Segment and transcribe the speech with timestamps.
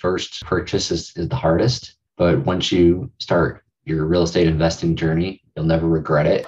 [0.00, 5.42] first purchase is, is the hardest, but once you start your real estate investing journey,
[5.54, 6.46] you'll never regret it.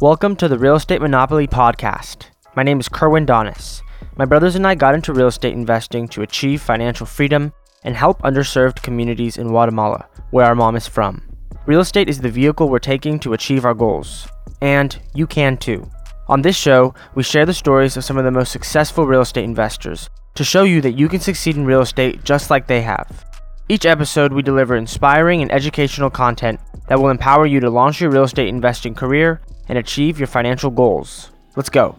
[0.00, 2.24] Welcome to the Real Estate Monopoly Podcast.
[2.56, 3.82] My name is Kerwin Donis.
[4.16, 7.52] My brothers and I got into real estate investing to achieve financial freedom
[7.84, 11.22] and help underserved communities in Guatemala, where our mom is from.
[11.66, 14.26] Real estate is the vehicle we're taking to achieve our goals,
[14.60, 15.88] and you can too.
[16.28, 19.44] On this show, we share the stories of some of the most successful real estate
[19.44, 23.24] investors to show you that you can succeed in real estate just like they have.
[23.70, 28.10] Each episode, we deliver inspiring and educational content that will empower you to launch your
[28.10, 31.30] real estate investing career and achieve your financial goals.
[31.56, 31.96] Let's go.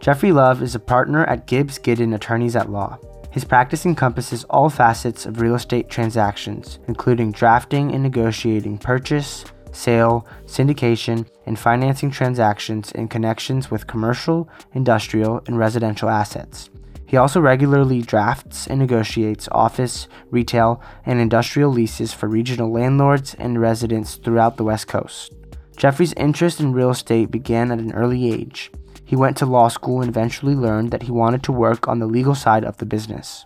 [0.00, 2.98] Jeffrey Love is a partner at Gibbs Giden Attorneys at Law.
[3.30, 10.26] His practice encompasses all facets of real estate transactions, including drafting and negotiating purchase, sale,
[10.46, 16.70] syndication, and financing transactions in connections with commercial, industrial, and residential assets.
[17.06, 23.60] He also regularly drafts and negotiates office, retail, and industrial leases for regional landlords and
[23.60, 25.34] residents throughout the West Coast.
[25.76, 28.70] Jeffrey's interest in real estate began at an early age.
[29.04, 32.06] He went to law school and eventually learned that he wanted to work on the
[32.06, 33.44] legal side of the business.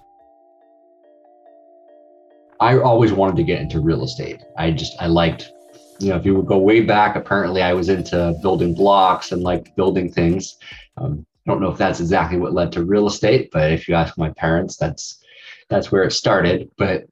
[2.61, 4.43] I always wanted to get into real estate.
[4.57, 5.51] I just I liked
[5.99, 9.43] you know, if you would go way back, apparently I was into building blocks and
[9.43, 10.57] like building things.
[10.97, 13.95] Um, I don't know if that's exactly what led to real estate, but if you
[13.95, 15.23] ask my parents, that's
[15.69, 16.71] that's where it started.
[16.77, 17.05] But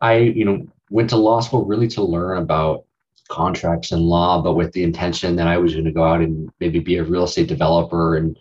[0.00, 2.84] I, you know, went to law school really to learn about
[3.28, 6.50] contracts and law, but with the intention that I was going to go out and
[6.60, 8.38] maybe be a real estate developer and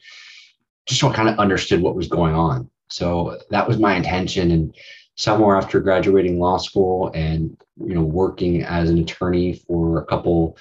[0.85, 2.69] just kind of understood what was going on.
[2.89, 4.51] So that was my intention.
[4.51, 4.75] And
[5.21, 10.57] somewhere after graduating law school and you know working as an attorney for a couple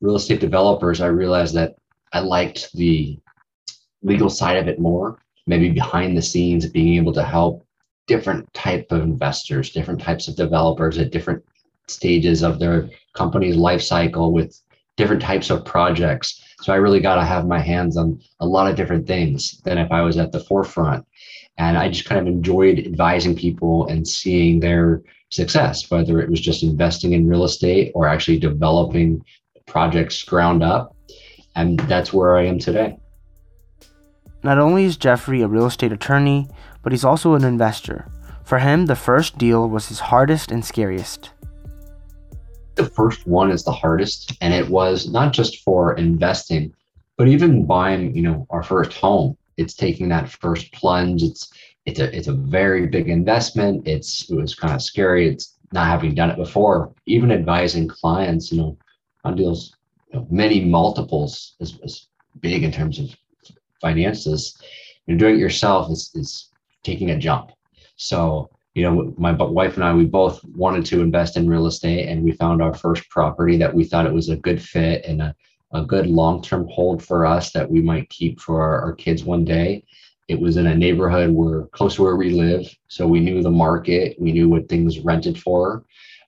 [0.00, 1.76] real estate developers i realized that
[2.12, 3.16] i liked the
[4.02, 7.64] legal side of it more maybe behind the scenes being able to help
[8.08, 11.42] different type of investors different types of developers at different
[11.86, 14.60] stages of their company's life cycle with
[14.96, 16.42] different types of projects.
[16.60, 19.78] So i really got to have my hands on a lot of different things than
[19.78, 21.04] if i was at the forefront
[21.58, 26.40] and I just kind of enjoyed advising people and seeing their success, whether it was
[26.40, 29.24] just investing in real estate or actually developing
[29.66, 30.96] projects ground up.
[31.54, 32.98] And that's where I am today.
[34.42, 36.48] Not only is Jeffrey a real estate attorney,
[36.82, 38.06] but he's also an investor.
[38.44, 41.30] For him, the first deal was his hardest and scariest.
[42.74, 46.72] The first one is the hardest, and it was not just for investing,
[47.16, 51.22] but even buying, you know, our first home it's taking that first plunge.
[51.22, 51.52] It's
[51.86, 53.86] it's a it's a very big investment.
[53.86, 55.28] It's it was kind of scary.
[55.28, 56.92] It's not having done it before.
[57.06, 58.78] Even advising clients, you know,
[59.24, 59.74] on deals,
[60.12, 62.08] you know, many multiples is, is
[62.40, 63.14] big in terms of
[63.80, 64.56] finances.
[65.06, 66.50] You know, doing it yourself is is
[66.82, 67.52] taking a jump.
[67.96, 72.08] So you know, my wife and I, we both wanted to invest in real estate,
[72.08, 75.20] and we found our first property that we thought it was a good fit and
[75.20, 75.34] a
[75.72, 79.44] a good long-term hold for us that we might keep for our, our kids one
[79.44, 79.84] day.
[80.28, 83.50] It was in a neighborhood where close to where we live, so we knew the
[83.50, 85.84] market, we knew what things rented for.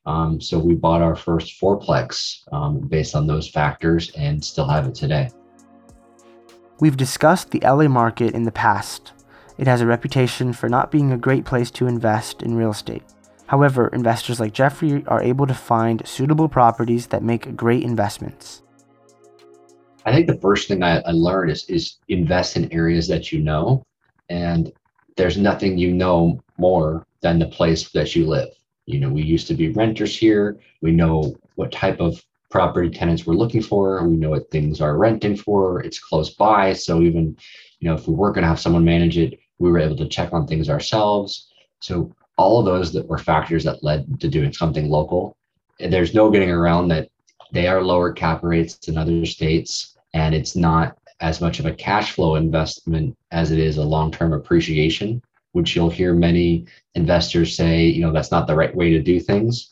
[0.06, 4.86] Um, so we bought our first fourplex um, based on those factors and still have
[4.86, 5.30] it today.
[6.80, 9.12] We've discussed the LA market in the past.
[9.56, 13.04] It has a reputation for not being a great place to invest in real estate.
[13.46, 18.63] However, investors like Jeffrey are able to find suitable properties that make great investments.
[20.04, 23.40] I think the first thing I, I learned is is invest in areas that you
[23.40, 23.84] know,
[24.28, 24.72] and
[25.16, 28.50] there's nothing you know more than the place that you live.
[28.86, 30.58] You know, we used to be renters here.
[30.82, 34.06] We know what type of property tenants we're looking for.
[34.06, 35.82] We know what things are renting for.
[35.82, 36.74] It's close by.
[36.74, 37.36] So even,
[37.80, 40.08] you know, if we were going to have someone manage it, we were able to
[40.08, 41.48] check on things ourselves.
[41.80, 45.36] So all of those that were factors that led to doing something local.
[45.80, 47.08] And there's no getting around that
[47.52, 51.74] they are lower cap rates than other states and it's not as much of a
[51.74, 55.20] cash flow investment as it is a long-term appreciation
[55.54, 59.18] which you'll hear many investors say you know that's not the right way to do
[59.18, 59.70] things.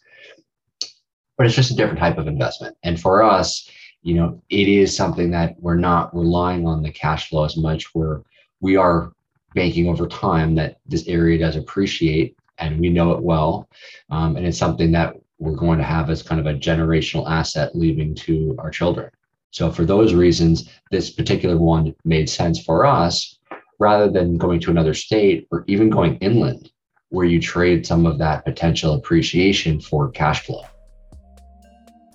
[1.36, 2.76] But it's just a different type of investment.
[2.82, 3.68] And for us
[4.02, 7.94] you know it is something that we're not relying on the cash flow as much.
[7.94, 8.22] Where
[8.60, 9.12] we are
[9.54, 13.68] banking over time that this area does appreciate and we know it well.
[14.08, 17.74] Um, and it's something that we're going to have as kind of a generational asset
[17.74, 19.10] leaving to our children
[19.52, 23.38] so for those reasons, this particular one made sense for us
[23.78, 26.70] rather than going to another state or even going inland
[27.10, 30.64] where you trade some of that potential appreciation for cash flow.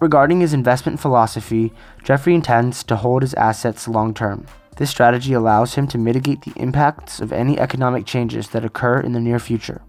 [0.01, 1.71] Regarding his investment philosophy,
[2.03, 4.47] Jeffrey intends to hold his assets long term.
[4.77, 9.11] This strategy allows him to mitigate the impacts of any economic changes that occur in
[9.11, 9.81] the near future.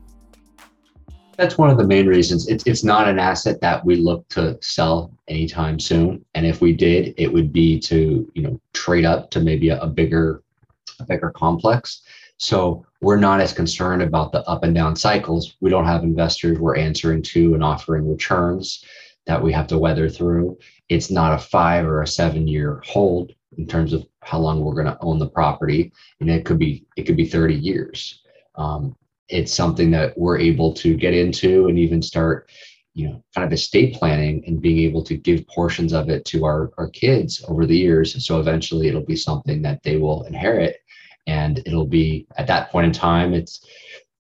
[1.39, 2.49] That's one of the main reasons.
[2.49, 6.25] It's, it's not an asset that we look to sell anytime soon.
[6.35, 9.81] And if we did, it would be to, you know, trade up to maybe a,
[9.81, 10.43] a bigger,
[10.99, 12.03] a bigger complex.
[12.39, 15.57] So we're not as concerned about the up and down cycles.
[15.61, 18.85] We don't have investors we're answering to and offering returns
[19.27, 20.59] that we have to weather through.
[20.89, 24.75] It's not a five or a seven year hold in terms of how long we're
[24.75, 25.93] going to own the property.
[26.19, 28.23] And it could be it could be 30 years.
[28.57, 28.97] Um,
[29.29, 32.51] it's something that we're able to get into and even start
[32.95, 36.45] you know kind of estate planning and being able to give portions of it to
[36.45, 38.25] our, our kids over the years.
[38.27, 40.79] So eventually it'll be something that they will inherit
[41.27, 43.65] and it'll be at that point in time it's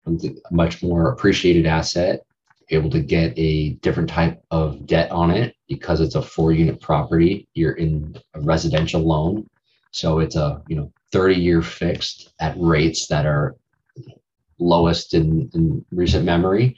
[0.07, 0.11] a
[0.51, 2.21] much more appreciated asset
[2.69, 6.81] able to get a different type of debt on it because it's a four unit
[6.81, 7.47] property.
[7.53, 9.47] You're in a residential loan.
[9.91, 13.55] So it's a you know 30 year fixed at rates that are
[14.59, 16.77] lowest in, in recent memory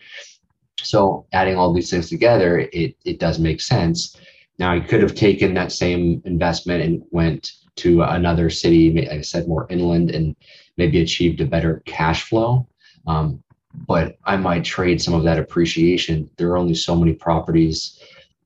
[0.81, 4.15] so adding all these things together it, it does make sense
[4.59, 9.21] now i could have taken that same investment and went to another city, like I
[9.21, 10.35] said, more inland and
[10.75, 12.68] maybe achieved a better cash flow.
[13.06, 13.41] Um,
[13.88, 16.29] but I might trade some of that appreciation.
[16.38, 18.01] There are only so many properties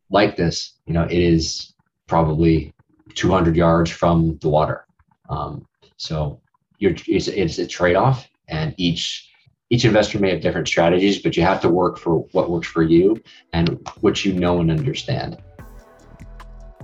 [0.09, 0.73] like this.
[0.85, 1.73] You know, it is
[2.07, 2.73] probably
[3.15, 4.85] 200 yards from the water.
[5.29, 6.41] Um, so
[6.77, 9.27] you're, it's, it's a trade-off, and each
[9.71, 12.83] each investor may have different strategies, but you have to work for what works for
[12.83, 13.21] you
[13.53, 15.37] and what you know and understand.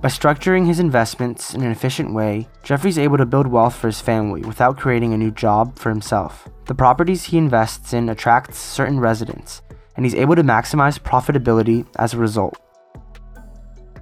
[0.00, 4.00] By structuring his investments in an efficient way, Jeffrey's able to build wealth for his
[4.00, 6.48] family without creating a new job for himself.
[6.64, 9.60] The properties he invests in attracts certain residents,
[9.96, 12.56] and he's able to maximize profitability as a result.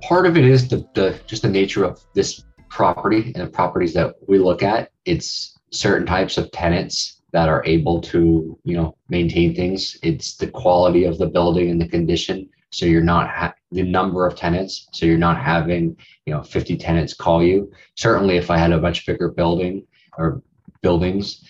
[0.03, 3.95] Part of it is the, the just the nature of this property and the properties
[3.95, 4.93] that we look at.
[5.07, 9.99] It's certain types of tenants that are able to, you know, maintain things.
[10.03, 12.49] It's the quality of the building and the condition.
[12.71, 16.77] So you're not ha- the number of tenants so you're not having you know 50
[16.77, 17.71] tenants call you.
[17.95, 19.87] Certainly if i had a much bigger building
[20.17, 20.43] or
[20.83, 21.45] buildings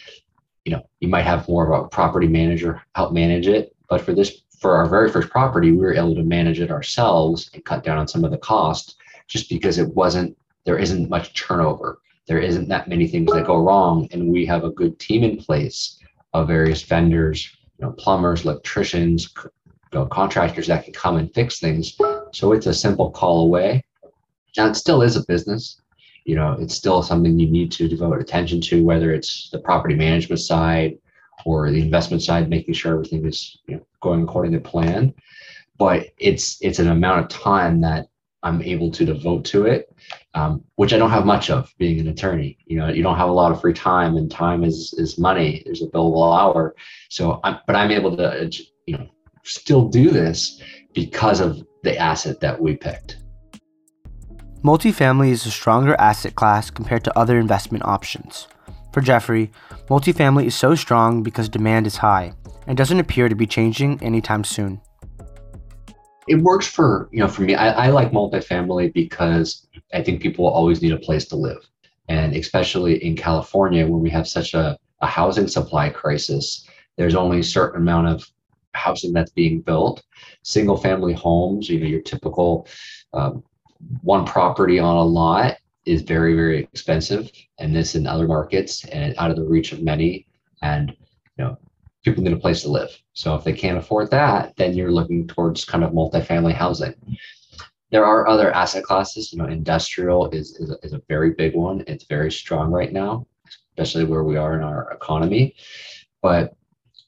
[0.64, 3.76] you know you might have more of a property manager help manage it.
[3.88, 7.50] But for this for our very first property we were able to manage it ourselves
[7.52, 8.96] and cut down on some of the costs
[9.28, 13.56] just because it wasn't there isn't much turnover there isn't that many things that go
[13.56, 15.98] wrong and we have a good team in place
[16.32, 19.34] of various vendors you know plumbers electricians
[19.92, 21.96] you know, contractors that can come and fix things.
[22.32, 23.84] So it's a simple call away.
[24.56, 25.80] Now it still is a business.
[26.24, 29.94] You know, it's still something you need to devote attention to, whether it's the property
[29.94, 30.98] management side
[31.44, 35.14] or the investment side, making sure everything is you know, going according to plan.
[35.78, 38.08] But it's it's an amount of time that
[38.42, 39.94] I'm able to devote to it,
[40.34, 42.58] um, which I don't have much of being an attorney.
[42.66, 45.62] You know, you don't have a lot of free time, and time is is money.
[45.64, 46.74] There's a billable hour.
[47.08, 48.50] So, I'm, but I'm able to,
[48.86, 49.08] you know,
[49.44, 50.60] still do this
[50.92, 53.18] because of the asset that we picked.
[54.62, 58.48] Multifamily is a stronger asset class compared to other investment options.
[58.92, 59.50] For Jeffrey,
[59.88, 62.32] multifamily is so strong because demand is high
[62.66, 64.80] and doesn't appear to be changing anytime soon.
[66.28, 70.46] It works for, you know, for me, I, I like multifamily because I think people
[70.46, 71.68] always need a place to live.
[72.08, 77.40] And especially in California, when we have such a, a housing supply crisis, there's only
[77.40, 78.30] a certain amount of
[78.72, 80.04] housing that's being built.
[80.42, 82.68] Single family homes, you know, your typical
[83.12, 83.42] um,
[84.02, 87.30] one property on a lot is very, very expensive.
[87.58, 90.26] And this in other markets and out of the reach of many.
[90.62, 90.90] And,
[91.38, 91.58] you know,
[92.06, 92.96] people need a place to live.
[93.14, 96.94] So if they can't afford that, then you're looking towards kind of multifamily housing.
[97.90, 101.82] There are other asset classes, you know, industrial is, is, is a very big one.
[101.88, 103.26] It's very strong right now,
[103.76, 105.56] especially where we are in our economy.
[106.22, 106.54] But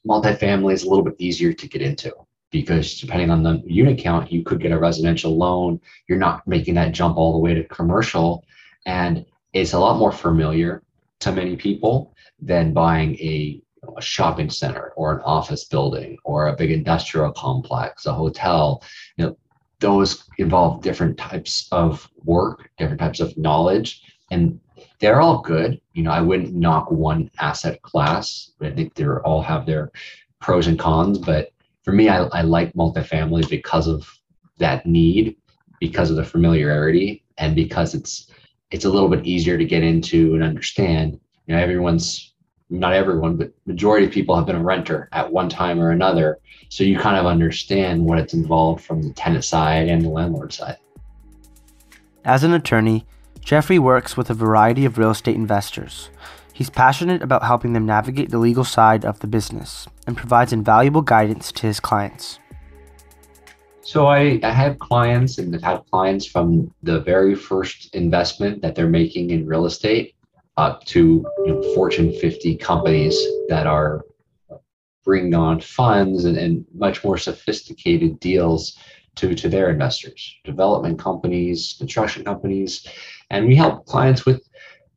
[0.05, 2.13] multifamily is a little bit easier to get into
[2.51, 5.79] because depending on the unit count, you could get a residential loan.
[6.09, 8.43] You're not making that jump all the way to commercial.
[8.85, 10.83] And it's a lot more familiar
[11.21, 13.61] to many people than buying a,
[13.97, 18.83] a shopping center or an office building or a big industrial complex, a hotel.
[19.17, 19.37] You know,
[19.79, 24.03] those involve different types of work, different types of knowledge.
[24.31, 24.59] And
[24.99, 25.79] they're all good.
[25.93, 28.51] You know, I wouldn't knock one asset class.
[28.61, 29.91] I think they all have their
[30.39, 31.51] pros and cons, but
[31.83, 34.07] for me, I, I like multifamily because of
[34.57, 35.37] that need,
[35.79, 38.31] because of the familiarity, and because it's
[38.71, 41.19] it's a little bit easier to get into and understand.
[41.47, 42.35] You know, everyone's
[42.69, 46.39] not everyone, but majority of people have been a renter at one time or another.
[46.69, 50.53] So you kind of understand what it's involved from the tenant side and the landlord
[50.53, 50.77] side.
[52.23, 53.05] As an attorney,
[53.41, 56.09] Jeffrey works with a variety of real estate investors.
[56.53, 61.01] He's passionate about helping them navigate the legal side of the business and provides invaluable
[61.01, 62.39] guidance to his clients.
[63.81, 68.75] So I, I have clients and I've had clients from the very first investment that
[68.75, 70.13] they're making in real estate
[70.59, 74.03] up to you know, Fortune 50 companies that are
[75.05, 78.77] bringing on funds and, and much more sophisticated deals
[79.15, 82.85] to, to their investors, development companies, construction companies,
[83.29, 84.41] and we help clients with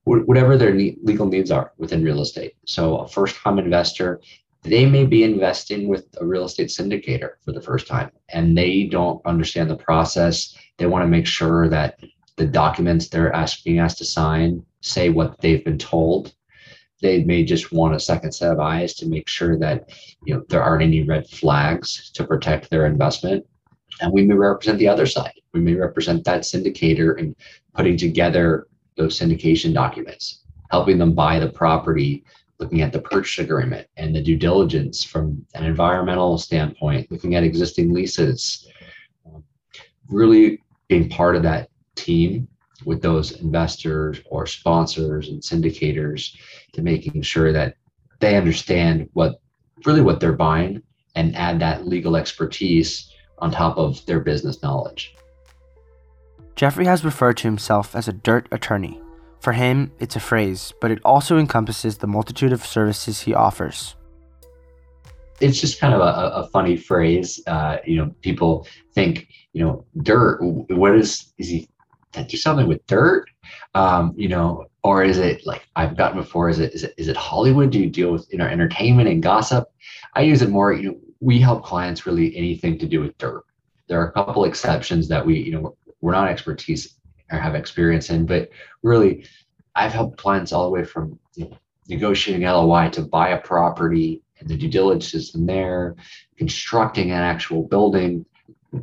[0.04, 2.54] whatever their legal needs are within real estate.
[2.66, 4.20] So a first-time investor,
[4.62, 8.84] they may be investing with a real estate syndicator for the first time, and they
[8.90, 10.56] don't understand the process.
[10.78, 12.00] They want to make sure that
[12.34, 16.34] the documents they're asking us to sign say what they've been told.
[17.00, 19.90] They may just want a second set of eyes to make sure that
[20.24, 23.46] you know there aren't any red flags to protect their investment.
[24.00, 25.40] And we may represent the other side.
[25.52, 27.34] We may represent that syndicator in
[27.74, 32.24] putting together those syndication documents, helping them buy the property,
[32.58, 37.44] looking at the purchase agreement and the due diligence from an environmental standpoint, looking at
[37.44, 38.68] existing leases,
[39.26, 39.42] um,
[40.08, 42.48] really being part of that team
[42.84, 46.36] with those investors or sponsors and syndicators
[46.72, 47.76] to making sure that
[48.20, 49.40] they understand what
[49.84, 50.82] really what they're buying
[51.14, 55.14] and add that legal expertise on top of their business knowledge.
[56.54, 59.00] Jeffrey has referred to himself as a dirt attorney.
[59.40, 63.96] For him, it's a phrase, but it also encompasses the multitude of services he offers.
[65.40, 67.40] It's just kind of a, a funny phrase.
[67.48, 70.38] Uh, you know, people think, you know, dirt.
[70.40, 71.68] What is is he
[72.28, 73.26] do something with dirt?
[73.74, 76.48] Um, you know, or is it like I've gotten before?
[76.48, 77.70] Is it is it is it Hollywood?
[77.70, 79.70] Do you deal with you know entertainment and gossip?
[80.14, 80.72] I use it more.
[80.72, 83.44] You know, we help clients really anything to do with dirt.
[83.88, 86.96] There are a couple exceptions that we you know we're not expertise
[87.30, 88.50] or have experience in, but
[88.82, 89.24] really,
[89.74, 91.56] I've helped clients all the way from you know,
[91.88, 95.96] negotiating LOI to buy a property and the due diligence in there,
[96.36, 98.26] constructing an actual building,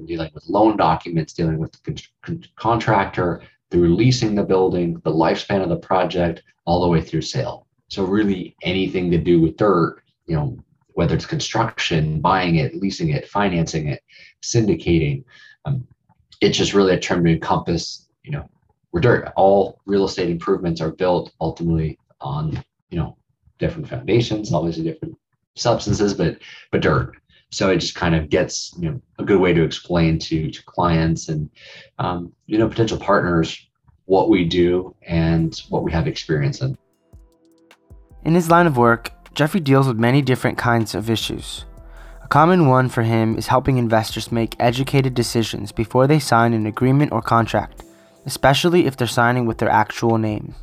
[0.06, 3.42] dealing with loan documents, dealing with the con- con- contractor,
[3.72, 7.68] through leasing the building, the lifespan of the project, all the way through sale.
[7.88, 10.58] So really anything to do with dirt, you know,
[10.94, 14.02] whether it's construction, buying it, leasing it, financing it,
[14.44, 15.24] syndicating,
[15.66, 15.88] um,
[16.42, 18.50] it's just really a term to encompass, you know,
[18.92, 19.32] we're dirt.
[19.36, 23.18] All real estate improvements are built ultimately on, you know,
[23.60, 25.16] different foundations, obviously different
[25.56, 26.40] substances, but
[26.72, 27.16] but dirt.
[27.52, 30.64] So it just kind of gets, you know, a good way to explain to to
[30.64, 31.50] clients and
[31.98, 33.58] um, you know potential partners
[34.06, 36.76] what we do and what we have experience in.
[38.26, 41.66] In his line of work, Jeffrey deals with many different kinds of issues
[42.24, 46.66] A common one for him is helping investors make educated decisions before they sign an
[46.66, 47.84] agreement or contract,
[48.26, 50.56] especially if they're signing with their actual name.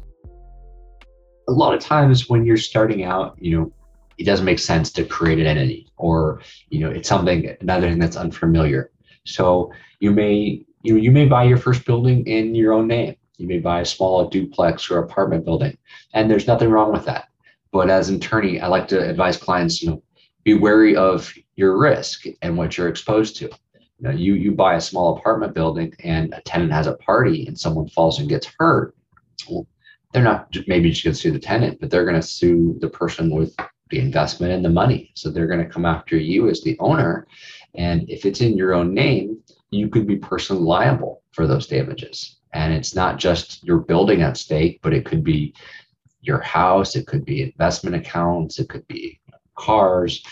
[1.49, 3.73] A lot of times when you're starting out, you know,
[4.19, 7.99] it doesn't make sense to create an entity or, you know, it's something another thing
[7.99, 8.91] that's unfamiliar.
[9.25, 13.17] So you may you know, you may buy your first building in your own name.
[13.39, 15.77] You may buy a small duplex or apartment building,
[16.15, 17.29] and there's nothing wrong with that.
[17.73, 20.03] But as an attorney, I like to advise clients, you know,
[20.45, 23.47] be wary of your risk and what you're exposed to.
[23.47, 27.47] You know, you you buy a small apartment building and a tenant has a party
[27.47, 28.95] and someone falls and gets hurt.
[29.51, 29.67] Well,
[30.13, 32.89] they're not maybe just going to sue the tenant, but they're going to sue the
[32.89, 33.55] person with
[33.91, 35.13] the investment and the money.
[35.15, 37.27] So they're going to come after you as the owner.
[37.75, 39.39] And if it's in your own name,
[39.71, 42.37] you could be personally liable for those damages.
[42.53, 45.55] And it's not just your building at stake, but it could be
[46.21, 49.21] your house, it could be investment accounts, it could be
[49.55, 50.23] cars,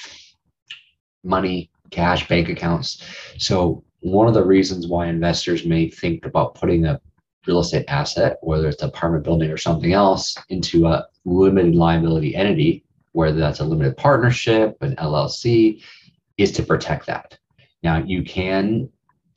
[1.22, 3.02] money, cash, bank accounts.
[3.38, 7.00] So, one of the reasons why investors may think about putting a
[7.46, 12.84] real estate asset, whether it's apartment building or something else, into a limited liability entity,
[13.14, 15.82] whether that's a limited partnership, an LLC,
[16.36, 17.38] is to protect that.
[17.82, 18.88] Now, you can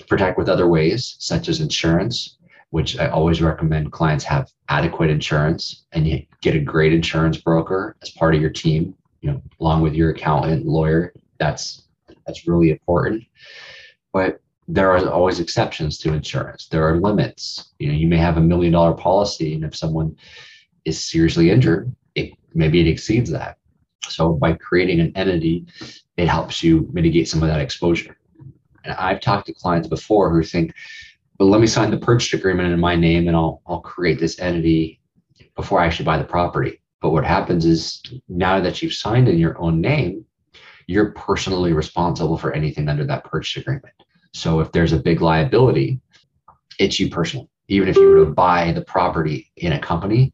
[0.07, 2.37] protect with other ways, such as insurance,
[2.69, 7.95] which I always recommend clients have adequate insurance and you get a great insurance broker
[8.01, 11.13] as part of your team you know, along with your accountant, lawyer.
[11.39, 11.83] That's
[12.25, 13.23] that's really important.
[14.13, 16.67] But there are always exceptions to insurance.
[16.67, 17.71] There are limits.
[17.79, 20.15] You know, you may have a million dollar policy, and if someone
[20.85, 23.57] is seriously injured, it maybe it exceeds that.
[24.03, 25.65] So by creating an entity,
[26.17, 28.17] it helps you mitigate some of that exposure.
[28.83, 30.73] And I've talked to clients before who think,
[31.39, 34.39] well, let me sign the purchase agreement in my name and I'll I'll create this
[34.39, 34.99] entity
[35.55, 36.81] before I actually buy the property.
[37.01, 40.25] But what happens is now that you've signed in your own name,
[40.87, 43.93] you're personally responsible for anything under that purchase agreement.
[44.33, 45.99] So if there's a big liability,
[46.79, 47.49] it's you personally.
[47.67, 50.33] even if you were to buy the property in a company,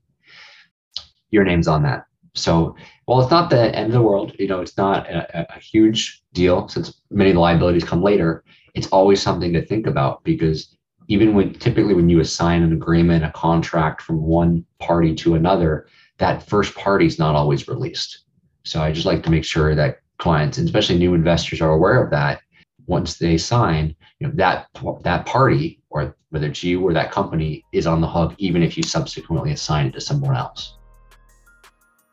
[1.32, 2.06] your name's on that.
[2.36, 2.76] So
[3.06, 6.24] while it's not the end of the world, you know, it's not a, a huge
[6.34, 8.44] deal since many of the liabilities come later.
[8.74, 10.76] It's always something to think about because
[11.08, 15.88] even when typically when you assign an agreement, a contract from one party to another,
[16.18, 18.26] that first party is not always released.
[18.64, 22.02] So I just like to make sure that clients, and especially new investors, are aware
[22.02, 22.42] of that.
[22.88, 24.68] Once they sign, you know that
[25.04, 28.76] that party, or whether it's you or that company, is on the hook, even if
[28.78, 30.78] you subsequently assign it to someone else.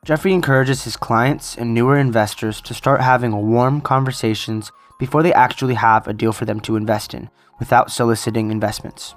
[0.03, 5.75] Jeffrey encourages his clients and newer investors to start having warm conversations before they actually
[5.75, 7.29] have a deal for them to invest in
[7.59, 9.15] without soliciting investments.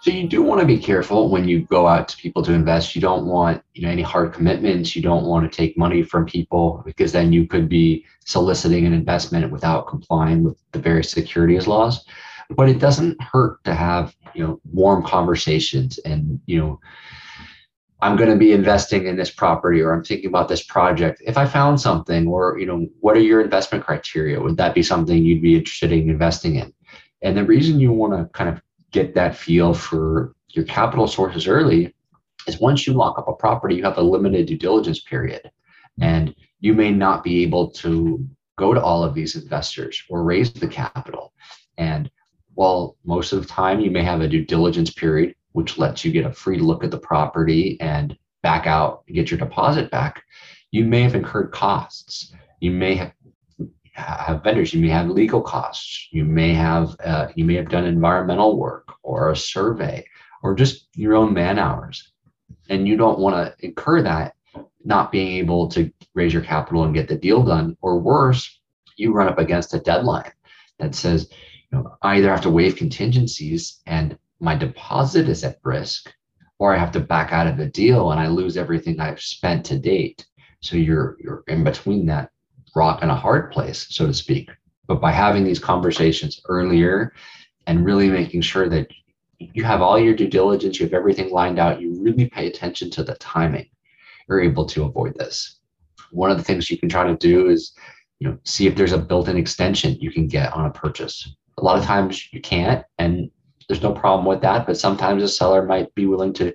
[0.00, 2.94] So you do want to be careful when you go out to people to invest.
[2.94, 4.94] You don't want you know any hard commitments.
[4.94, 8.92] You don't want to take money from people because then you could be soliciting an
[8.92, 12.04] investment without complying with the various securities laws.
[12.50, 16.80] But it doesn't hurt to have you know warm conversations and you know
[18.02, 21.22] I'm going to be investing in this property or I'm thinking about this project.
[21.24, 24.40] If I found something or, you know, what are your investment criteria?
[24.40, 26.74] Would that be something you'd be interested in investing in?
[27.22, 31.46] And the reason you want to kind of get that feel for your capital sources
[31.46, 31.94] early
[32.48, 35.48] is once you lock up a property, you have a limited due diligence period.
[36.00, 38.26] And you may not be able to
[38.58, 41.32] go to all of these investors or raise the capital.
[41.78, 42.10] And
[42.54, 46.12] while most of the time you may have a due diligence period, which lets you
[46.12, 50.22] get a free look at the property and back out and get your deposit back,
[50.70, 52.34] you may have incurred costs.
[52.60, 53.12] You may have
[53.94, 54.72] have vendors.
[54.72, 56.08] You may have legal costs.
[56.12, 60.04] You may have uh, you may have done environmental work or a survey
[60.42, 62.12] or just your own man hours,
[62.68, 64.34] and you don't want to incur that
[64.84, 67.76] not being able to raise your capital and get the deal done.
[67.82, 68.60] Or worse,
[68.96, 70.32] you run up against a deadline
[70.78, 71.30] that says
[71.70, 76.12] you know I either have to waive contingencies and my deposit is at risk,
[76.58, 79.64] or I have to back out of the deal and I lose everything I've spent
[79.66, 80.26] to date.
[80.60, 82.30] So you're you're in between that
[82.74, 84.50] rock and a hard place, so to speak.
[84.88, 87.12] But by having these conversations earlier
[87.68, 88.88] and really making sure that
[89.38, 92.90] you have all your due diligence, you have everything lined out, you really pay attention
[92.90, 93.68] to the timing,
[94.28, 95.60] you're able to avoid this.
[96.10, 97.74] One of the things you can try to do is,
[98.18, 101.36] you know, see if there's a built-in extension you can get on a purchase.
[101.58, 103.30] A lot of times you can't, and
[103.72, 104.66] there's no problem with that.
[104.66, 106.52] But sometimes a seller might be willing to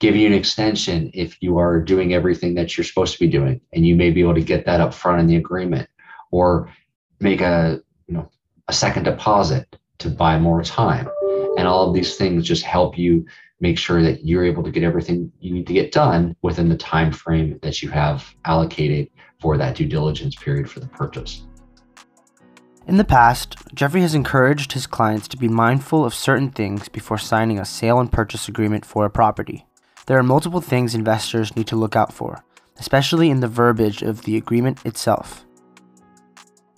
[0.00, 3.60] give you an extension if you are doing everything that you're supposed to be doing
[3.74, 5.86] and you may be able to get that up front in the agreement
[6.30, 6.72] or
[7.20, 8.30] make a you know
[8.68, 11.08] a second deposit to buy more time
[11.58, 13.26] and all of these things just help you
[13.60, 16.76] make sure that you're able to get everything you need to get done within the
[16.76, 21.47] time frame that you have allocated for that due diligence period for the purchase
[22.88, 27.18] in the past, Jeffrey has encouraged his clients to be mindful of certain things before
[27.18, 29.66] signing a sale and purchase agreement for a property.
[30.06, 32.42] There are multiple things investors need to look out for,
[32.78, 35.44] especially in the verbiage of the agreement itself.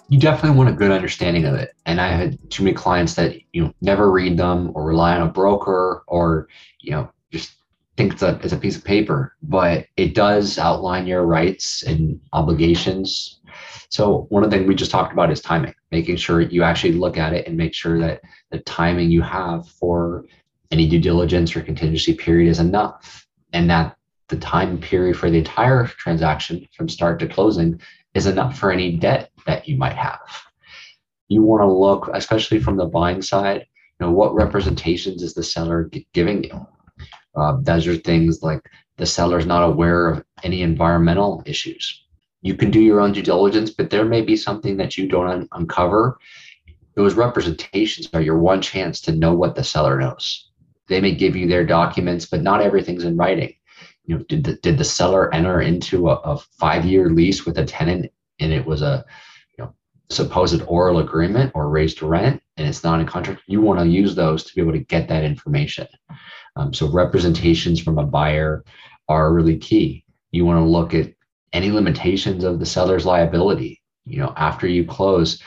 [0.08, 1.76] You definitely want a good understanding of it.
[1.86, 5.22] And I had too many clients that you know never read them or rely on
[5.22, 6.48] a broker or
[6.80, 7.52] you know just
[7.96, 12.20] think it's a, it's a piece of paper, but it does outline your rights and
[12.32, 13.40] obligations
[13.90, 16.92] so one of the things we just talked about is timing, making sure you actually
[16.92, 20.24] look at it and make sure that the timing you have for
[20.70, 23.96] any due diligence or contingency period is enough and that
[24.28, 27.80] the time period for the entire transaction from start to closing
[28.14, 30.20] is enough for any debt that you might have.
[31.28, 33.66] You want to look, especially from the buying side,
[33.98, 36.66] you know, what representations is the seller giving you?
[37.34, 38.60] Uh, those are things like
[38.96, 42.04] the seller is not aware of any environmental issues
[42.42, 45.28] you can do your own due diligence, but there may be something that you don't
[45.28, 46.18] un- uncover.
[46.96, 50.50] Those representations are your one chance to know what the seller knows.
[50.88, 53.54] They may give you their documents, but not everything's in writing.
[54.06, 57.64] You know, did the, did the seller enter into a, a five-year lease with a
[57.64, 59.04] tenant and it was a
[59.56, 59.74] you know
[60.08, 63.42] supposed oral agreement or raised rent and it's not in contract?
[63.46, 65.86] You want to use those to be able to get that information.
[66.56, 68.64] Um, so representations from a buyer
[69.08, 70.04] are really key.
[70.32, 71.12] You want to look at
[71.52, 75.42] any limitations of the seller's liability you know after you close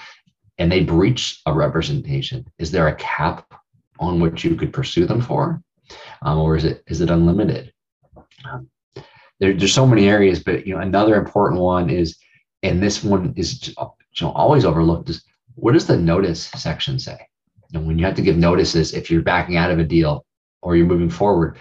[0.57, 3.53] and they breach a representation is there a cap
[3.99, 5.61] on what you could pursue them for?
[6.21, 7.73] Um, or is it is it unlimited?
[8.49, 8.69] Um,
[9.39, 12.17] there, there's so many areas but you know another important one is
[12.61, 13.75] and this one is you
[14.21, 15.23] know, always overlooked is
[15.55, 17.17] what does the notice section say?
[17.73, 20.25] And when you have to give notices if you're backing out of a deal
[20.61, 21.57] or you're moving forward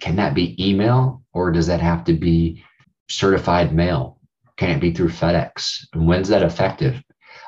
[0.00, 2.62] can that be email or does that have to be
[3.08, 4.18] certified mail?
[4.56, 5.86] Can it be through FedEx?
[5.92, 7.02] And when's that effective?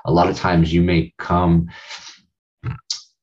[0.05, 1.69] A lot of times you may come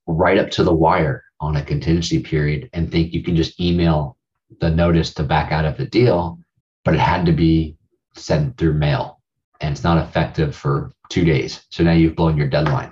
[0.07, 4.17] right up to the wire on a contingency period and think you can just email
[4.59, 6.39] the notice to back out of the deal,
[6.85, 7.75] but it had to be
[8.15, 9.19] sent through mail
[9.61, 11.65] and it's not effective for two days.
[11.69, 12.91] So now you've blown your deadline.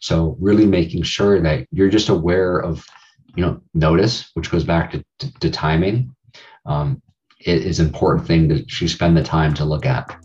[0.00, 2.84] So really making sure that you're just aware of,
[3.34, 6.14] you know, notice, which goes back to, to, to timing.
[6.64, 7.02] Um,
[7.46, 10.16] is important thing that you spend the time to look at.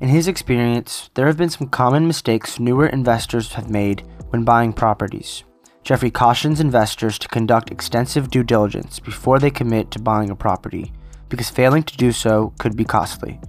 [0.00, 4.72] In his experience, there have been some common mistakes newer investors have made when buying
[4.72, 5.44] properties.
[5.84, 10.92] Jeffrey cautions investors to conduct extensive due diligence before they commit to buying a property,
[11.28, 13.40] because failing to do so could be costly.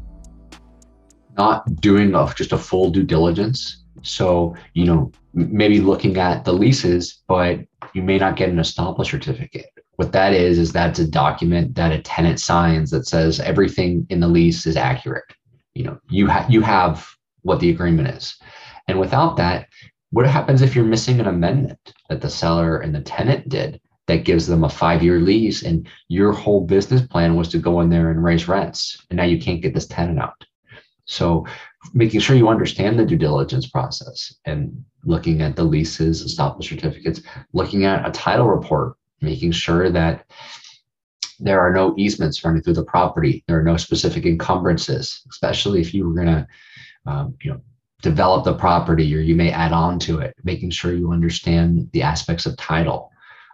[1.37, 3.83] Not doing a, just a full due diligence.
[4.03, 7.61] So, you know, maybe looking at the leases, but
[7.93, 9.72] you may not get an estoppel certificate.
[9.95, 14.19] What that is, is that's a document that a tenant signs that says everything in
[14.19, 15.25] the lease is accurate.
[15.75, 17.07] You know, you have you have
[17.41, 18.35] what the agreement is.
[18.87, 19.67] And without that,
[20.11, 24.25] what happens if you're missing an amendment that the seller and the tenant did that
[24.25, 27.89] gives them a five year lease and your whole business plan was to go in
[27.89, 30.45] there and raise rents and now you can't get this tenant out?
[31.05, 31.45] So
[31.93, 37.21] making sure you understand the due diligence process and looking at the leases, estoppel certificates,
[37.51, 40.25] looking at a title report, making sure that
[41.39, 43.43] there are no easements running through the property.
[43.47, 46.47] There are no specific encumbrances, especially if you were going to,
[47.05, 47.61] um, you know,
[48.01, 52.03] develop the property or you may add on to it, making sure you understand the
[52.03, 53.09] aspects of title.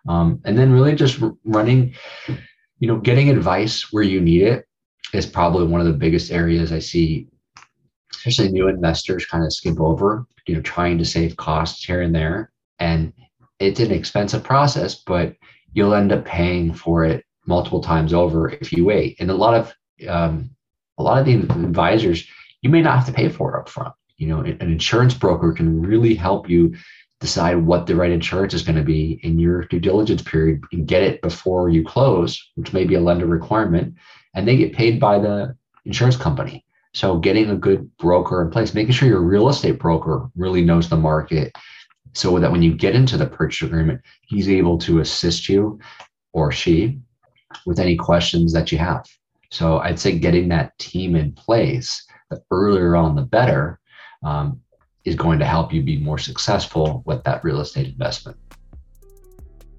[0.07, 1.93] Um, and then really just running,
[2.79, 4.65] you know, getting advice where you need it
[5.13, 7.27] is probably one of the biggest areas I see,
[8.11, 12.13] especially new investors kind of skip over, you know, trying to save costs here and
[12.13, 12.51] there.
[12.79, 13.13] And
[13.59, 15.35] it's an expensive process, but
[15.73, 19.17] you'll end up paying for it multiple times over if you wait.
[19.19, 19.73] And a lot of
[20.07, 20.49] um,
[20.97, 22.27] a lot of the advisors
[22.61, 26.13] you may not have to pay for upfront you know an insurance broker can really
[26.13, 26.75] help you
[27.19, 30.87] decide what the right insurance is going to be in your due diligence period and
[30.87, 33.95] get it before you close which may be a lender requirement
[34.35, 35.55] and they get paid by the
[35.85, 40.29] insurance company so getting a good broker in place making sure your real estate broker
[40.35, 41.51] really knows the market
[42.13, 45.79] so that when you get into the purchase agreement he's able to assist you
[46.33, 46.99] or she
[47.65, 49.05] with any questions that you have
[49.51, 53.79] so i'd say getting that team in place the earlier on the better
[54.23, 54.61] um,
[55.05, 58.37] is going to help you be more successful with that real estate investment.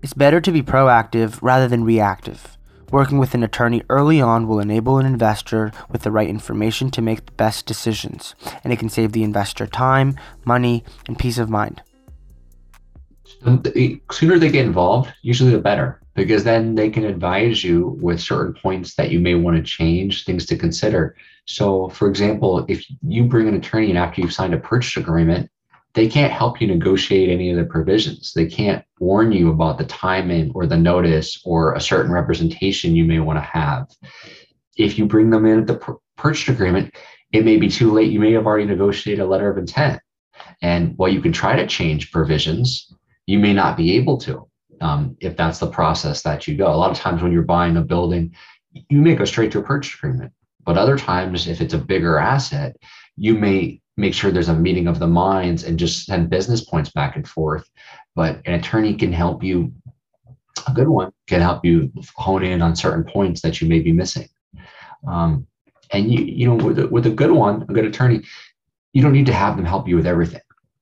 [0.03, 2.57] It's better to be proactive rather than reactive.
[2.91, 7.03] Working with an attorney early on will enable an investor with the right information to
[7.03, 11.49] make the best decisions, and it can save the investor time, money, and peace of
[11.49, 11.83] mind.
[13.43, 18.21] The sooner they get involved, usually the better, because then they can advise you with
[18.21, 21.17] certain points that you may want to change, things to consider.
[21.47, 25.51] So, for example, if you bring an attorney in after you've signed a purchase agreement,
[25.95, 28.33] they can't help you negotiate any of the provisions.
[28.33, 33.05] They can't warn you about the timing or the notice or a certain representation you
[33.05, 33.89] may want to have.
[34.77, 36.95] If you bring them in at the purchase agreement,
[37.33, 38.13] it may be too late.
[38.13, 40.01] You may have already negotiated a letter of intent.
[40.63, 42.95] And while you can try to change provisions,
[43.31, 44.45] you may not be able to
[44.81, 46.67] um, if that's the process that you go.
[46.67, 48.35] A lot of times when you're buying a building,
[48.73, 50.33] you may go straight to a purchase agreement.
[50.65, 52.77] But other times, if it's a bigger asset,
[53.17, 56.91] you may make sure there's a meeting of the minds and just send business points
[56.91, 57.71] back and forth.
[58.17, 59.73] But an attorney can help you,
[60.67, 63.93] a good one can help you hone in on certain points that you may be
[63.93, 64.29] missing.
[65.07, 65.47] Um,
[65.93, 68.23] and you, you know, with a, with a good one, a good attorney,
[68.93, 70.41] you don't need to have them help you with everything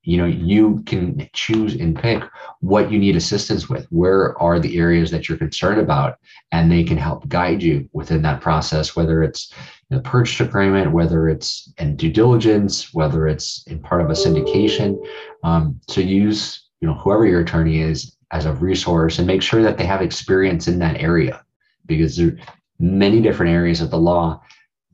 [0.08, 2.22] you know you can choose and pick
[2.60, 3.86] what you need assistance with.
[3.90, 6.18] Where are the areas that you're concerned about?
[6.50, 9.52] And they can help guide you within that process whether it's
[9.90, 14.96] the purchase agreement whether it's in due diligence whether it's in part of a syndication.
[15.44, 19.62] Um, so use you know whoever your attorney is as a resource and make sure
[19.62, 21.44] that they have experience in that area
[21.84, 22.38] because there are
[22.78, 24.40] many different areas of the law.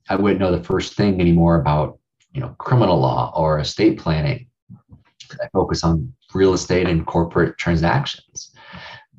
[0.08, 2.00] I wouldn't know the first thing anymore about
[2.32, 4.48] you know criminal law or estate planning
[5.42, 8.52] I focus on real estate and corporate transactions.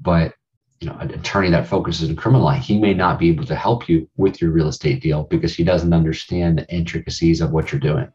[0.01, 0.33] But
[0.81, 3.55] you know, an attorney that focuses in criminal law, he may not be able to
[3.55, 7.71] help you with your real estate deal because he doesn't understand the intricacies of what
[7.71, 8.11] you're doing.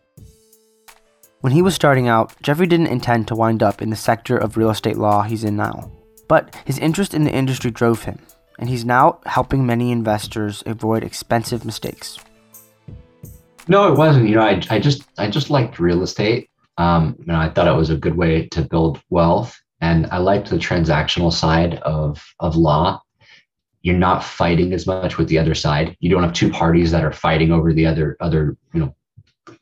[1.40, 4.58] When he was starting out, Jeffrey didn't intend to wind up in the sector of
[4.58, 5.90] real estate law he's in now.
[6.28, 8.18] But his interest in the industry drove him,
[8.58, 12.18] and he's now helping many investors avoid expensive mistakes.
[13.68, 14.28] No, it wasn't.
[14.28, 16.50] You know, I, I just I just liked real estate.
[16.80, 20.48] Um, know, I thought it was a good way to build wealth, and I liked
[20.48, 23.02] the transactional side of of law.
[23.82, 25.94] You're not fighting as much with the other side.
[26.00, 28.56] You don't have two parties that are fighting over the other other.
[28.72, 28.94] You know,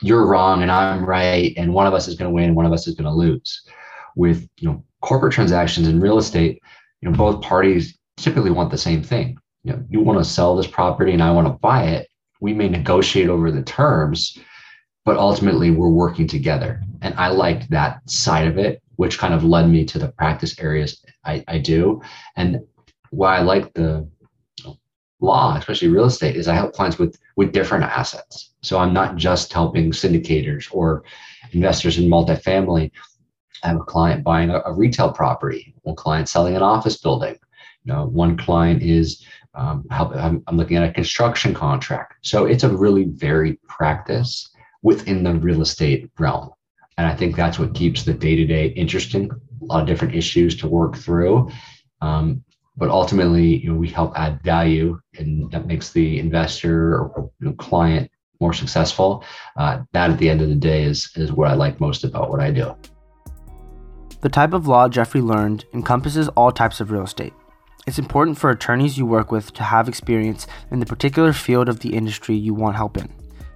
[0.01, 2.73] you're wrong and I'm right, and one of us is going to win, one of
[2.73, 3.63] us is going to lose.
[4.15, 6.63] With you know corporate transactions in real estate,
[7.01, 9.37] you know, both parties typically want the same thing.
[9.65, 12.09] You know, you want to sell this property and I want to buy it.
[12.41, 14.39] We may negotiate over the terms,
[15.05, 16.81] but ultimately we're working together.
[17.03, 20.59] And I liked that side of it, which kind of led me to the practice
[20.59, 22.03] areas I, I do.
[22.37, 22.61] And
[23.11, 24.09] why I like the
[25.21, 28.53] law, especially real estate, is I help clients with with different assets.
[28.63, 31.05] So I'm not just helping syndicators or
[31.53, 32.91] investors in multifamily.
[33.63, 37.37] I have a client buying a, a retail property, one client selling an office building.
[37.85, 42.15] You know, one client is um, help, I'm, I'm looking at a construction contract.
[42.23, 44.51] So it's a really varied practice
[44.83, 46.51] within the real estate realm.
[46.99, 49.31] And I think that's what keeps the day to day interesting,
[49.63, 51.49] a lot of different issues to work through.
[52.03, 52.45] Um,
[52.77, 57.49] but ultimately, you know, we help add value and that makes the investor or you
[57.49, 59.25] know, client more successful.
[59.57, 62.31] Uh, that at the end of the day is, is what I like most about
[62.31, 62.77] what I do.
[64.21, 67.33] The type of law Jeffrey learned encompasses all types of real estate.
[67.87, 71.81] It's important for attorneys you work with to have experience in the particular field of
[71.81, 73.09] the industry you want help in.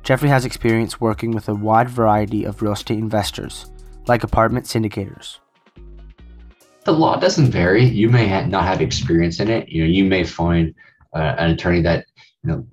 [0.02, 3.66] Jeffrey has experience working with a wide variety of real estate investors,
[4.06, 5.38] like apartment syndicators.
[6.84, 7.84] The law doesn't vary.
[7.84, 9.68] You may not have experience in it.
[9.68, 10.74] You know, you may find
[11.14, 12.06] uh, an attorney that
[12.42, 12.66] you know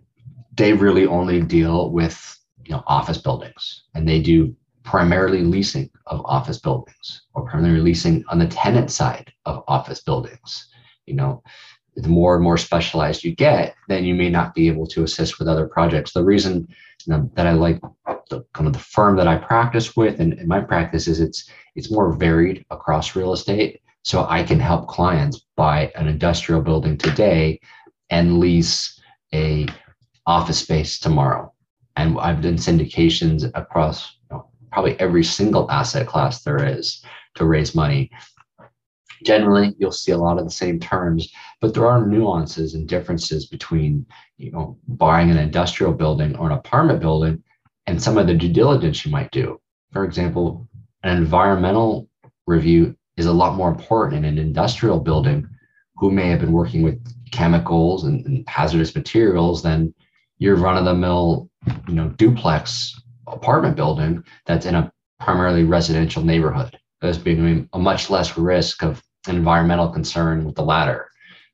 [0.56, 6.22] they really only deal with you know office buildings and they do primarily leasing of
[6.26, 10.68] office buildings or primarily leasing on the tenant side of office buildings
[11.06, 11.44] you know
[11.96, 15.38] the more and more specialized you get then you may not be able to assist
[15.38, 16.68] with other projects the reason
[17.08, 17.80] that i like
[18.30, 21.50] the kind of the firm that i practice with and, and my practice is it's
[21.76, 26.98] it's more varied across real estate so i can help clients buy an industrial building
[26.98, 27.60] today
[28.10, 29.00] and lease
[29.34, 29.68] a
[30.26, 31.52] office space tomorrow.
[31.96, 37.04] And I've done syndications across you know, probably every single asset class there is
[37.36, 38.12] to raise money.
[39.26, 41.30] Generally, you'll see a lot of the same terms,
[41.62, 44.06] but there are nuances and differences between
[44.38, 47.44] you know buying an industrial building or an apartment building
[47.88, 49.60] and some of the due diligence you might do.
[49.92, 50.68] For example,
[51.04, 52.08] an environmental
[52.46, 55.48] review is a lot more important in an industrial building
[55.96, 57.00] who may have been working with
[57.32, 59.94] chemicals and, and hazardous materials than
[60.38, 61.50] your run of the mill,
[61.88, 66.78] you know, duplex apartment building that's in a primarily residential neighborhood.
[67.02, 71.10] There's being a much less risk of environmental concern with the latter.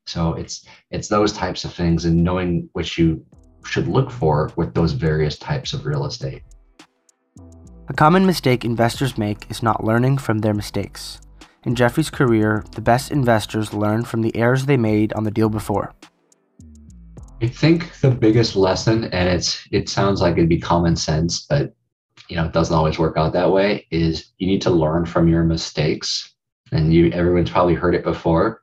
[0.06, 3.24] So it's it's those types of things and knowing what you
[3.64, 6.42] should look for with those various types of real estate.
[7.88, 11.20] A common mistake investors make is not learning from their mistakes.
[11.64, 15.48] In Jeffrey's career, the best investors learn from the errors they made on the deal
[15.48, 15.92] before.
[17.42, 21.74] I think the biggest lesson, and it's it sounds like it'd be common sense, but
[22.28, 25.28] you know, it doesn't always work out that way, is you need to learn from
[25.28, 26.32] your mistakes.
[26.72, 28.62] And you everyone's probably heard it before,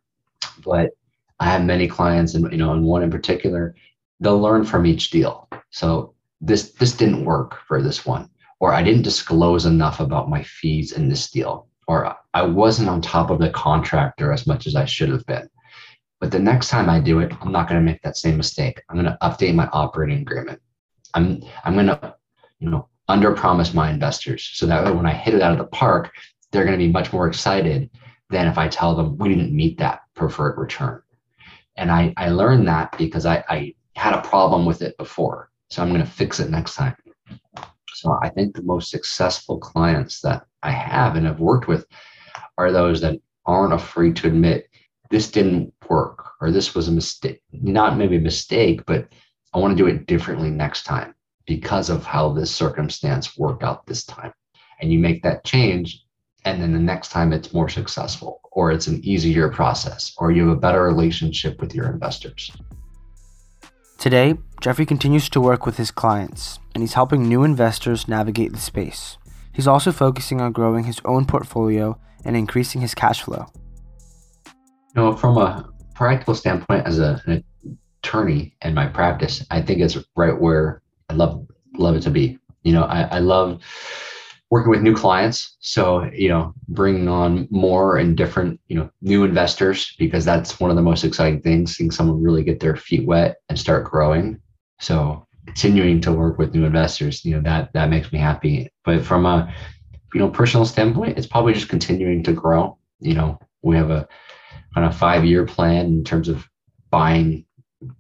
[0.65, 0.89] but
[1.43, 3.75] I have many clients and you know, and one in particular,
[4.19, 5.49] they'll learn from each deal.
[5.69, 8.29] So this this didn't work for this one,
[8.59, 13.01] or I didn't disclose enough about my fees in this deal, or I wasn't on
[13.01, 15.49] top of the contractor as much as I should have been
[16.23, 18.81] but the next time I do it, I'm not going to make that same mistake.
[18.87, 20.61] I'm going to update my operating agreement.
[21.13, 22.15] I'm I'm going to,
[22.59, 25.65] you know, under promise my investors so that when I hit it out of the
[25.65, 26.13] park,
[26.49, 27.89] they're going to be much more excited
[28.29, 31.01] than if I tell them we didn't meet that preferred return.
[31.75, 35.49] And I, I learned that because I, I had a problem with it before.
[35.69, 36.95] So I'm going to fix it next time.
[37.93, 41.85] So I think the most successful clients that I have and have worked with
[42.57, 44.69] are those that aren't afraid to admit
[45.09, 49.07] this didn't work or this was a mistake not maybe a mistake but
[49.53, 51.13] i want to do it differently next time
[51.45, 54.33] because of how this circumstance worked out this time
[54.81, 56.02] and you make that change
[56.45, 60.47] and then the next time it's more successful or it's an easier process or you
[60.47, 62.51] have a better relationship with your investors.
[63.97, 68.59] Today jeffrey continues to work with his clients and he's helping new investors navigate the
[68.59, 69.17] space.
[69.53, 73.45] He's also focusing on growing his own portfolio and increasing his cash flow.
[74.45, 77.43] You know, from a practical standpoint, as a, an
[78.03, 81.45] attorney in my practice, I think it's right where I love
[81.77, 82.37] love it to be.
[82.63, 83.61] You know, I, I love
[84.53, 85.57] working with new clients.
[85.61, 90.69] So, you know, bringing on more and different, you know, new investors because that's one
[90.69, 94.39] of the most exciting things, seeing someone really get their feet wet and start growing.
[94.79, 98.69] So continuing to work with new investors, you know, that that makes me happy.
[98.85, 99.51] But from a
[100.13, 102.77] you know personal standpoint, it's probably just continuing to grow.
[102.99, 104.07] You know, we have a
[104.75, 106.47] on a five year plan in terms of
[106.91, 107.43] buying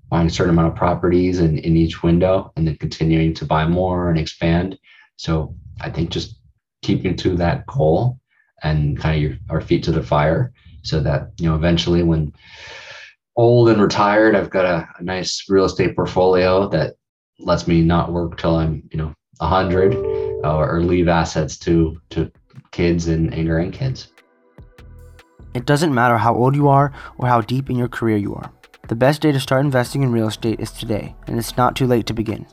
[0.07, 3.65] buying a certain amount of properties in, in each window and then continuing to buy
[3.65, 4.77] more and expand.
[5.15, 6.37] So I think just
[6.83, 8.19] keeping to that goal
[8.61, 12.31] and kind of your, our feet to the fire so that, you know, eventually when
[13.35, 16.95] old and retired, I've got a, a nice real estate portfolio that
[17.39, 19.95] lets me not work till I'm, you know, a hundred
[20.45, 22.31] uh, or leave assets to, to
[22.71, 24.07] kids and, and grandkids.
[25.53, 28.51] It doesn't matter how old you are or how deep in your career you are.
[28.87, 31.87] The best day to start investing in real estate is today, and it's not too
[31.87, 32.45] late to begin.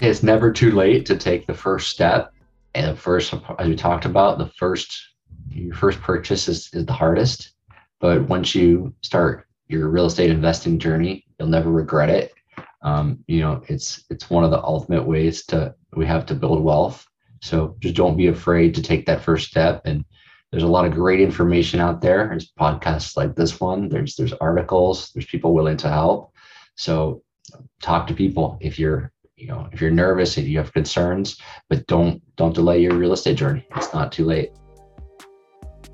[0.00, 2.32] It's never too late to take the first step.
[2.74, 5.10] And the first, as we talked about, the first
[5.48, 7.52] your first purchase is, is the hardest.
[8.00, 12.32] But once you start your real estate investing journey, you'll never regret it.
[12.82, 16.62] Um, you know, it's it's one of the ultimate ways to we have to build
[16.62, 17.06] wealth.
[17.42, 19.82] So just don't be afraid to take that first step.
[19.84, 20.04] And
[20.50, 22.26] there's a lot of great information out there.
[22.28, 23.88] There's podcasts like this one.
[23.88, 25.10] There's there's articles.
[25.12, 26.32] There's people willing to help.
[26.76, 27.22] So
[27.82, 31.86] talk to people if you're you know if you're nervous if you have concerns but
[31.86, 33.66] don't don't delay your real estate journey.
[33.76, 34.50] It's not too late.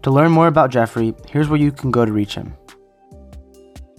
[0.02, 2.54] To learn more about jeffrey here's where you can go to reach him.